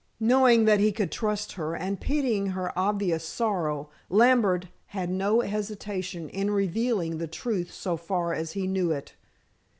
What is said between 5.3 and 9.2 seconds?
hesitation in revealing the truth so far as he knew it.